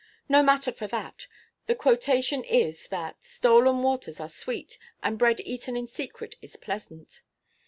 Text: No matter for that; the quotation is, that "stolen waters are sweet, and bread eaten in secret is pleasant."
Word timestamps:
No 0.27 0.41
matter 0.41 0.71
for 0.71 0.87
that; 0.87 1.27
the 1.67 1.75
quotation 1.75 2.43
is, 2.43 2.87
that 2.87 3.23
"stolen 3.23 3.83
waters 3.83 4.19
are 4.19 4.29
sweet, 4.29 4.79
and 5.03 5.15
bread 5.19 5.39
eaten 5.41 5.77
in 5.77 5.85
secret 5.85 6.33
is 6.41 6.55
pleasant." 6.55 7.21